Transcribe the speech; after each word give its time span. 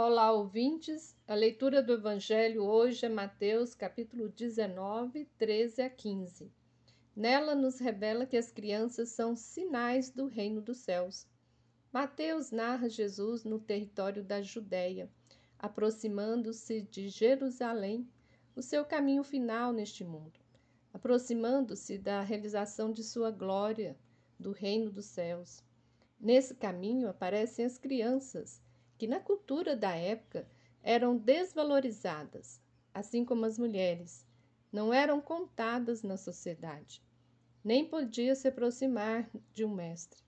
Olá, 0.00 0.30
ouvintes. 0.30 1.16
A 1.26 1.34
leitura 1.34 1.82
do 1.82 1.94
Evangelho 1.94 2.62
hoje 2.62 3.04
é 3.04 3.08
Mateus, 3.08 3.74
capítulo 3.74 4.28
19, 4.28 5.24
13 5.36 5.82
a 5.82 5.90
15. 5.90 6.52
Nela 7.16 7.56
nos 7.56 7.80
revela 7.80 8.24
que 8.24 8.36
as 8.36 8.48
crianças 8.48 9.08
são 9.08 9.34
sinais 9.34 10.08
do 10.08 10.26
reino 10.26 10.62
dos 10.62 10.76
céus. 10.76 11.26
Mateus 11.92 12.52
narra 12.52 12.88
Jesus 12.88 13.42
no 13.42 13.58
território 13.58 14.22
da 14.22 14.40
Judéia, 14.40 15.10
aproximando-se 15.58 16.82
de 16.82 17.08
Jerusalém, 17.08 18.08
o 18.54 18.62
seu 18.62 18.84
caminho 18.84 19.24
final 19.24 19.72
neste 19.72 20.04
mundo, 20.04 20.38
aproximando-se 20.94 21.98
da 21.98 22.20
realização 22.20 22.92
de 22.92 23.02
sua 23.02 23.32
glória, 23.32 23.98
do 24.38 24.52
reino 24.52 24.92
dos 24.92 25.06
céus. 25.06 25.60
Nesse 26.20 26.54
caminho 26.54 27.08
aparecem 27.08 27.64
as 27.64 27.76
crianças 27.76 28.62
que 28.98 29.06
na 29.06 29.20
cultura 29.20 29.76
da 29.76 29.94
época 29.94 30.46
eram 30.82 31.16
desvalorizadas, 31.16 32.60
assim 32.92 33.24
como 33.24 33.46
as 33.46 33.56
mulheres, 33.56 34.26
não 34.72 34.92
eram 34.92 35.20
contadas 35.20 36.02
na 36.02 36.16
sociedade, 36.16 37.00
nem 37.62 37.84
podia 37.84 38.34
se 38.34 38.48
aproximar 38.48 39.30
de 39.54 39.64
um 39.64 39.72
mestre. 39.72 40.20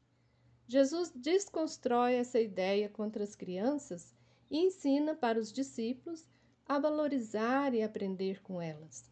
Jesus 0.68 1.10
desconstrói 1.14 2.14
essa 2.14 2.38
ideia 2.38 2.88
contra 2.88 3.24
as 3.24 3.34
crianças 3.34 4.14
e 4.48 4.58
ensina 4.58 5.16
para 5.16 5.38
os 5.38 5.52
discípulos 5.52 6.28
a 6.64 6.78
valorizar 6.78 7.74
e 7.74 7.82
aprender 7.82 8.40
com 8.40 8.62
elas. 8.62 9.10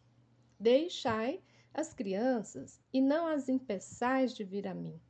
Deixai 0.59 1.43
as 1.75 1.93
crianças 1.93 2.81
e 2.93 3.01
não 3.01 3.27
as 3.27 3.49
impeçais 3.49 4.33
de 4.33 4.45
vir 4.45 4.69
a 4.69 4.75
mim, 4.75 5.01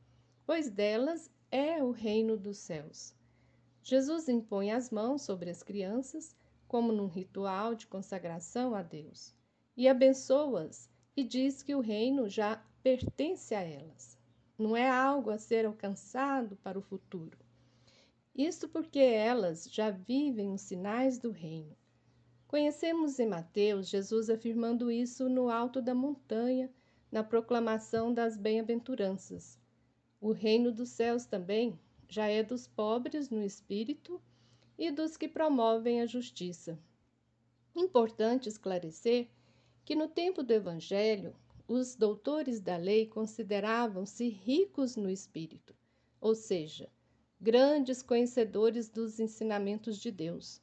pois 0.45 0.71
delas 0.71 1.31
é 1.51 1.83
o 1.83 1.91
reino 1.91 2.35
dos 2.35 2.57
céus. 2.57 3.13
Jesus 3.89 4.29
impõe 4.29 4.71
as 4.71 4.91
mãos 4.91 5.23
sobre 5.23 5.49
as 5.49 5.63
crianças, 5.63 6.35
como 6.67 6.91
num 6.93 7.07
ritual 7.07 7.73
de 7.73 7.87
consagração 7.87 8.75
a 8.75 8.83
Deus, 8.83 9.33
e 9.75 9.87
abençoa-as 9.87 10.87
e 11.17 11.23
diz 11.23 11.63
que 11.63 11.73
o 11.73 11.79
reino 11.79 12.29
já 12.29 12.63
pertence 12.83 13.55
a 13.55 13.61
elas. 13.61 14.15
Não 14.59 14.77
é 14.77 14.87
algo 14.87 15.31
a 15.31 15.39
ser 15.39 15.65
alcançado 15.65 16.55
para 16.57 16.77
o 16.77 16.83
futuro. 16.83 17.35
Isto 18.35 18.69
porque 18.69 18.99
elas 18.99 19.67
já 19.71 19.89
vivem 19.89 20.53
os 20.53 20.61
sinais 20.61 21.17
do 21.17 21.31
reino. 21.31 21.75
Conhecemos 22.45 23.17
em 23.17 23.25
Mateus 23.25 23.89
Jesus 23.89 24.29
afirmando 24.29 24.91
isso 24.91 25.27
no 25.27 25.49
alto 25.49 25.81
da 25.81 25.95
montanha, 25.95 26.69
na 27.11 27.23
proclamação 27.23 28.13
das 28.13 28.37
bem-aventuranças. 28.37 29.57
O 30.21 30.31
reino 30.31 30.71
dos 30.71 30.89
céus 30.89 31.25
também 31.25 31.79
já 32.09 32.27
é 32.27 32.41
dos 32.41 32.67
pobres 32.67 33.29
no 33.29 33.43
espírito 33.43 34.19
e 34.75 34.89
dos 34.89 35.15
que 35.15 35.27
promovem 35.27 36.01
a 36.01 36.07
justiça. 36.07 36.79
Importante 37.75 38.49
esclarecer 38.49 39.27
que 39.85 39.95
no 39.95 40.07
tempo 40.07 40.41
do 40.41 40.51
Evangelho, 40.51 41.35
os 41.67 41.95
doutores 41.95 42.59
da 42.59 42.77
lei 42.77 43.05
consideravam-se 43.05 44.27
ricos 44.27 44.95
no 44.95 45.07
espírito, 45.07 45.75
ou 46.19 46.33
seja, 46.33 46.89
grandes 47.39 48.01
conhecedores 48.01 48.89
dos 48.89 49.19
ensinamentos 49.19 49.99
de 49.99 50.11
Deus. 50.11 50.59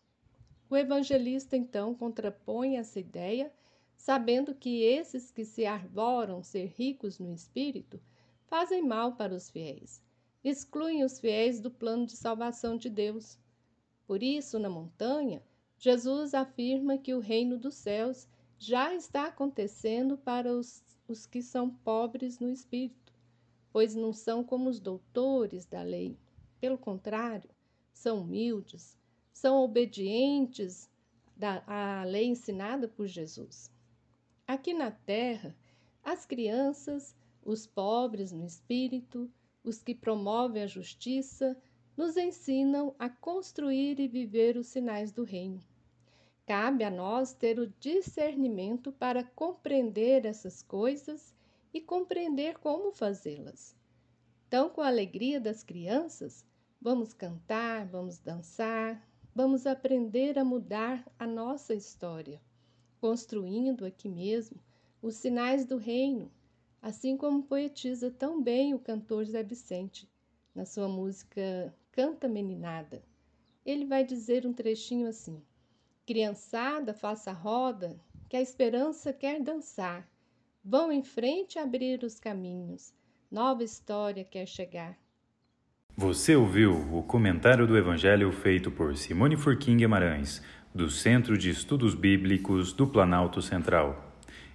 O 0.69 0.77
evangelista 0.77 1.57
então 1.57 1.95
contrapõe 1.95 2.77
essa 2.77 2.99
ideia, 2.99 3.53
sabendo 3.97 4.53
que 4.53 4.83
esses 4.83 5.31
que 5.31 5.45
se 5.45 5.65
arvoram 5.65 6.43
ser 6.43 6.67
ricos 6.77 7.21
no 7.21 7.33
espírito 7.33 8.03
fazem 8.49 8.83
mal 8.83 9.15
para 9.15 9.33
os 9.33 9.49
fiéis 9.49 10.03
excluem 10.43 11.05
os 11.05 11.19
fiéis 11.19 11.61
do 11.61 11.71
plano 11.71 12.07
de 12.07 12.17
salvação 12.17 12.77
de 12.77 12.89
Deus. 12.89 13.39
Por 14.07 14.23
isso, 14.23 14.59
na 14.59 14.69
montanha, 14.69 15.43
Jesus 15.79 16.35
afirma 16.35 16.97
que 16.97 17.15
o 17.15 17.21
reino 17.21 17.59
dos 17.59 17.75
céus 17.75 18.29
já 18.59 18.95
está 18.95 19.27
acontecendo 19.27 20.17
para 20.17 20.53
os, 20.53 20.83
os 21.07 21.27
que 21.27 21.43
são 21.43 21.69
pobres 21.69 22.39
no 22.39 22.51
espírito, 22.51 23.13
pois 23.73 23.95
não 23.95 24.13
são 24.13 24.43
como 24.43 24.71
os 24.71 24.81
doutores 24.81 25.67
da 25.67 25.83
lei. 25.83 26.17
Pelo 26.59 26.79
contrário, 26.79 27.51
são 27.93 28.23
humildes, 28.23 28.97
são 29.33 29.63
obedientes 29.63 30.89
à 31.67 32.05
lei 32.05 32.27
ensinada 32.27 32.89
por 32.89 33.07
Jesus. 33.07 33.71
Aqui 34.47 34.73
na 34.73 34.91
terra, 34.91 35.55
as 36.03 36.25
crianças, 36.25 37.15
os 37.45 37.67
pobres 37.67 38.33
no 38.33 38.47
espírito, 38.47 39.31
os 39.67 39.83
que 39.83 39.95
promovem 39.95 40.63
a 40.63 40.67
justiça, 40.67 41.57
nos 41.97 42.17
ensinam 42.17 42.95
a 42.99 43.11
construir 43.11 43.99
e 43.99 44.07
viver 44.07 44.57
os 44.57 44.69
sinais 44.69 45.11
do 45.11 45.25
Reino. 45.25 45.61
Cabe 46.47 46.85
a 46.85 46.91
nós 46.91 47.35
ter 47.35 47.59
o 47.59 47.73
discernimento 47.81 48.93
para 48.93 49.25
compreender 49.25 50.25
essas 50.25 50.63
coisas 50.63 51.35
e 51.75 51.81
compreender 51.81 52.59
como 52.59 52.93
fazê-las. 52.93 53.75
Então, 54.47 54.71
com 54.71 54.81
a 54.81 54.87
alegria 54.87 55.41
das 55.41 55.65
crianças, 55.65 56.47
vamos 56.81 57.13
cantar, 57.13 57.87
vamos 57.87 58.19
dançar, 58.19 59.05
vamos 59.35 59.67
aprender 59.67 60.39
a 60.39 60.45
mudar 60.45 61.05
a 61.19 61.27
nossa 61.27 61.75
história, 61.75 62.41
construindo 63.01 63.85
aqui 63.85 64.09
mesmo 64.09 64.61
os 65.03 65.17
sinais 65.17 65.67
do 65.67 65.77
Reino 65.77 66.31
assim 66.87 67.17
como 67.17 67.43
poetiza 67.43 68.13
tão 68.13 68.41
bem 68.41 68.73
o 68.73 68.79
cantor 68.79 69.25
Zé 69.25 69.43
Vicente 69.43 70.09
na 70.55 70.65
sua 70.65 70.87
música 70.87 71.75
Canta 71.91 72.29
Meninada. 72.29 73.03
Ele 73.65 73.85
vai 73.85 74.05
dizer 74.05 74.47
um 74.47 74.53
trechinho 74.53 75.09
assim: 75.09 75.43
Criançada, 76.07 76.95
faça 76.95 77.33
roda, 77.33 77.99
que 78.29 78.37
a 78.37 78.41
esperança 78.41 79.13
quer 79.13 79.43
dançar. 79.43 80.09
Vão 80.65 80.93
em 80.93 81.03
frente 81.03 81.59
abrir 81.59 82.05
os 82.05 82.21
caminhos, 82.21 82.95
nova 83.29 83.65
história 83.65 84.23
quer 84.23 84.47
chegar. 84.47 84.97
Você 85.97 86.37
ouviu 86.37 86.73
o 86.97 87.03
comentário 87.03 87.67
do 87.67 87.77
Evangelho 87.77 88.31
feito 88.31 88.71
por 88.71 88.97
Simone 88.97 89.37
Furquim 89.37 89.77
Guimarães, 89.77 90.41
do 90.73 90.89
Centro 90.89 91.37
de 91.37 91.51
Estudos 91.51 91.97
Bíblicos 91.97 92.73
do 92.73 92.87
Planalto 92.87 93.43
Central. 93.43 94.05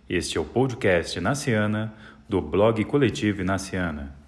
Este 0.08 0.38
é 0.38 0.42
o 0.42 0.46
podcast 0.46 1.20
Naciana 1.22 1.96
do 2.32 2.42
blog 2.42 2.86
Coletivo 2.86 3.42
Inaciana. 3.42 4.21